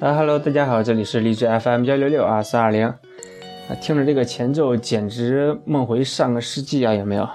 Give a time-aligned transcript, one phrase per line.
[0.00, 2.86] 啊哈喽，大家好，这里是荔枝 FM 幺六六二四二零。
[2.86, 2.96] 啊，
[3.82, 7.28] 听着这个前奏，简直梦回上个世纪啊，有没有？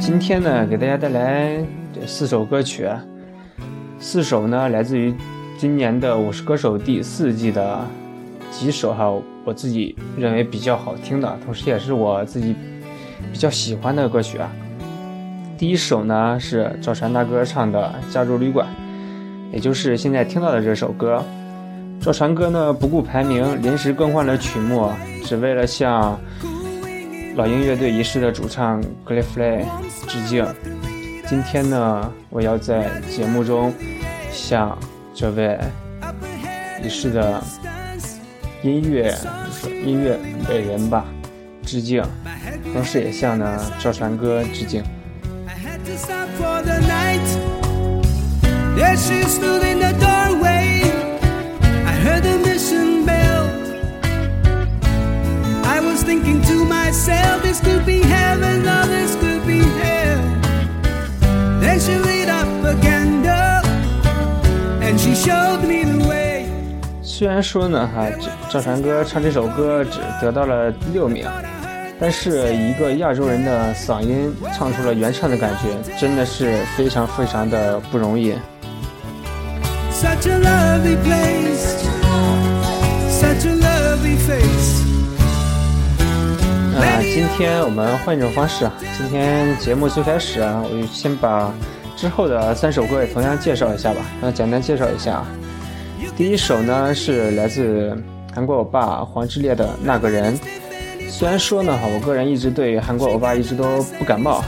[0.00, 1.64] 今天呢，给大家带来
[1.94, 2.88] 这四首歌曲，
[4.00, 5.14] 四首呢来自于
[5.56, 7.86] 今年的《我是歌手》第四季的
[8.50, 9.08] 几首哈，
[9.44, 12.56] 我自己认为比较好听的，同时也是我自己
[13.30, 14.50] 比较喜欢的歌曲啊。
[15.56, 18.66] 第一首呢是赵传大哥唱的《加州旅馆》。
[19.52, 21.24] 也就是现在听到的这首歌，
[22.00, 24.90] 赵传歌呢不顾排名，临时更换了曲目，
[25.24, 26.18] 只为了向
[27.34, 29.64] 老鹰乐队仪式的主唱 Cliff Lay
[30.06, 30.46] 致敬。
[31.26, 33.72] 今天呢，我要在节目中
[34.30, 34.78] 向
[35.14, 35.58] 这位
[36.82, 37.42] 仪式的
[38.62, 39.14] 音乐
[39.84, 41.04] 音乐伟人吧
[41.62, 42.02] 致敬，
[42.72, 44.82] 同时也向呢赵传歌致敬。
[45.46, 47.47] I had to stop for the night.
[48.78, 50.86] There she stood in the doorway.
[51.84, 53.50] I heard the mission bell.
[55.64, 60.22] I was thinking to myself, this could be heaven or this could be hell.
[61.58, 63.66] Then she lit up a candle
[64.80, 66.46] and she showed me the way.
[67.02, 68.06] 虽然说呢，哈，
[68.48, 71.26] 赵传哥唱这首歌只得到了六名，
[71.98, 78.36] 但是一个亚洲人的嗓音唱出了原唱的感觉，真的是非常非常的不容易。
[80.00, 81.64] Such a lovely place.
[83.10, 84.86] Such a lovely face.
[86.78, 91.52] 啊今天我们换一种方式啊今天节目最开始啊我就先把
[91.96, 95.26] 之后的三首歌也同样介绍一下吧那简单介绍一下啊。
[96.16, 97.96] 第一首呢是来自
[98.32, 100.38] 韩国欧巴黄致列的那个人
[101.08, 104.44] 虽然说呢哈我个人一直对韩国欧巴一直都不感冒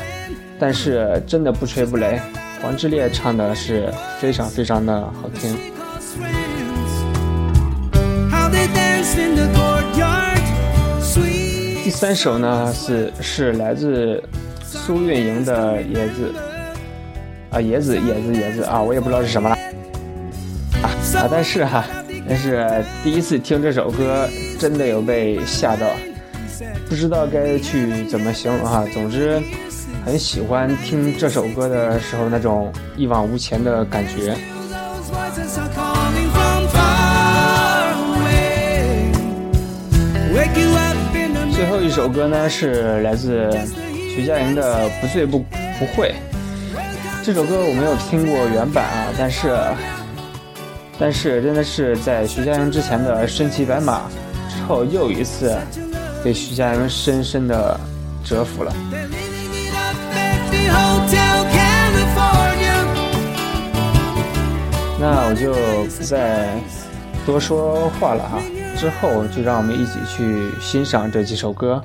[0.60, 2.21] 但是真的不吹不雷
[2.62, 5.56] 黄致列唱的是非常非常的好听。
[11.82, 14.22] 第三首呢是是来自
[14.62, 16.32] 苏运莹的《椰子》
[17.56, 19.56] 啊，《椰子》《椰子》《椰子》啊，我也不知道是什么了
[20.82, 21.28] 啊啊！
[21.31, 21.84] 但是哈，
[22.28, 24.28] 但是第一次听这首歌，
[24.59, 25.87] 真的有被吓到，
[26.88, 28.84] 不知道该去怎么形容哈。
[28.92, 29.42] 总之。
[30.05, 34.37] 很喜欢听这首歌的时候那种一往无前的感觉。
[41.53, 43.50] 最后一首歌呢是来自
[44.15, 45.39] 徐佳莹的《不醉不
[45.78, 46.09] 不会》。
[47.22, 49.55] 这首歌我没有听过原版啊，但是
[50.99, 53.99] 但是真的是在徐佳莹之前的《身骑白马》
[54.56, 55.56] 之后又一次
[56.25, 57.78] 被徐佳莹深深的
[58.25, 58.75] 折服了。
[64.99, 65.55] 那我就
[65.97, 66.49] 不再
[67.25, 68.38] 多说话了哈，
[68.77, 71.83] 之后就让我们一起去欣赏这几首歌。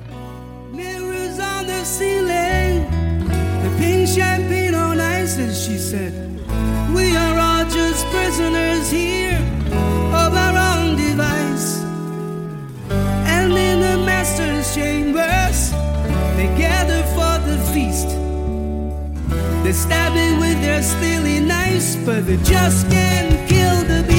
[19.66, 24.15] They stab it with their steely knives, but they just can't kill the beast.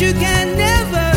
[0.00, 1.09] You can never.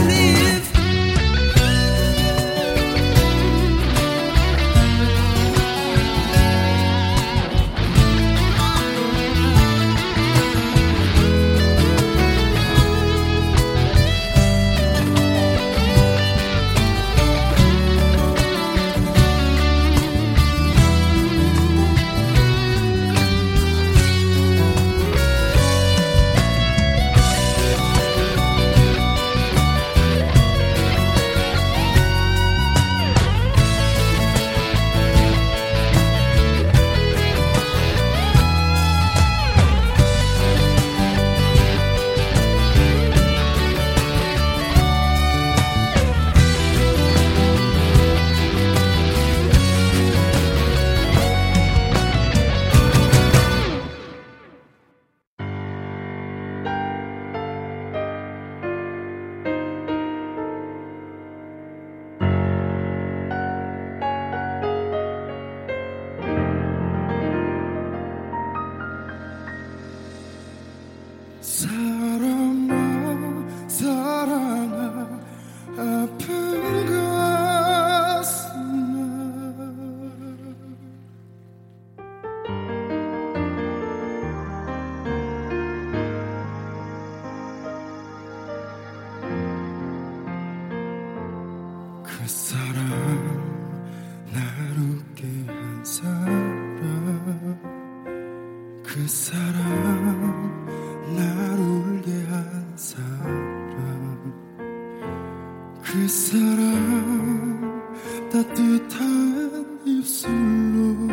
[110.03, 111.07] 술로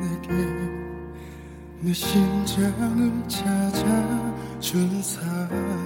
[0.00, 0.28] 내게
[1.80, 5.81] 내 심장을 찾아준 사람.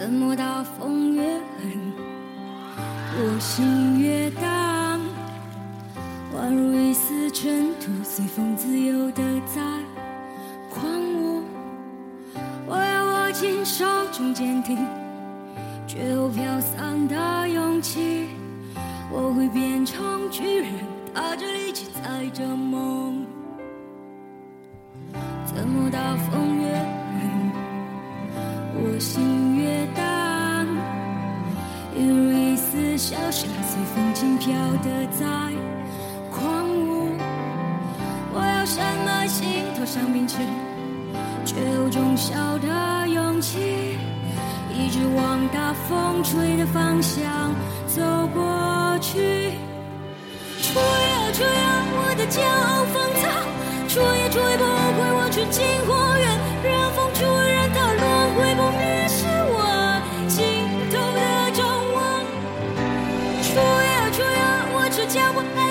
[0.00, 1.92] 怎么大风越狠
[3.18, 4.98] 我心越荡
[6.34, 9.60] 宛如一丝尘土随风自由的在
[10.70, 10.90] 狂
[11.20, 11.42] 舞。
[12.66, 14.78] 我要握紧手中坚定
[15.86, 18.26] 却又飘散的勇气。
[19.12, 20.72] 我会变成巨人
[21.14, 23.26] 踏着力气踩着梦。
[25.44, 26.39] 怎么大风
[33.40, 34.52] 相随风轻飘
[34.84, 35.24] 的在
[36.30, 37.16] 狂舞。
[38.34, 40.36] 我要深埋心头上冰池，
[41.46, 43.96] 却有种小的勇气，
[44.74, 47.50] 一直往大风吹的方向
[47.86, 48.02] 走
[48.34, 49.52] 过去。
[50.60, 53.24] 吹啊吹啊，我的骄傲放纵，
[53.88, 56.28] 吹也吹不毁我纯净花园，
[56.62, 58.04] 任风吹，任它轮
[58.34, 58.90] 回不灭。
[65.12, 65.69] 叫我爱。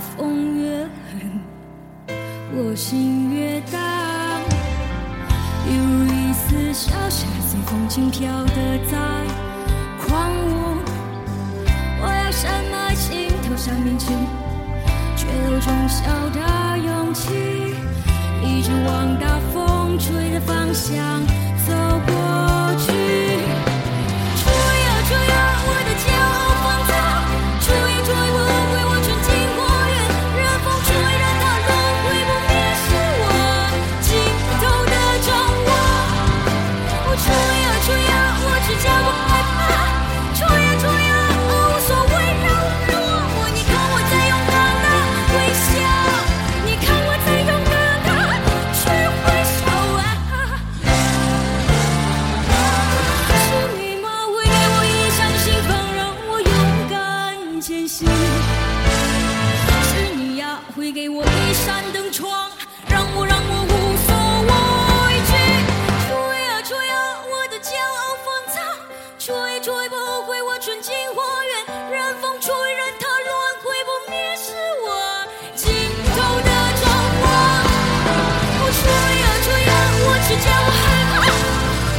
[0.00, 1.40] 风越狠，
[2.52, 3.78] 我心越大。
[5.66, 8.98] 犹如一丝小沙，随风轻飘的在
[10.06, 10.78] 狂舞。
[12.02, 14.06] 我要深埋心头上铭记，
[15.16, 17.74] 却有种小的勇气，
[18.42, 21.20] 一直往大风吹的方向
[21.66, 21.74] 走
[22.06, 23.19] 过去。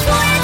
[0.07, 0.40] What?